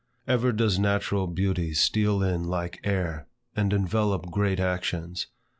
[0.27, 5.27] Ever does natural beauty steal in like air, and envelope great actions.